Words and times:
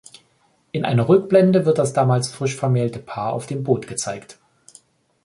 In 0.71 0.83
einer 0.83 1.07
Rückblende 1.07 1.67
wird 1.67 1.77
das 1.77 1.93
damals 1.93 2.29
frisch 2.31 2.55
vermählte 2.55 2.97
Paar 2.97 3.33
auf 3.33 3.45
dem 3.45 3.61
Boot 3.61 3.85
gezeigt. 3.85 4.39